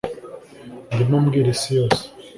Ndimo 0.93 1.15
mbwira 1.23 1.47
Isi 1.55 1.69
yose 1.79 2.01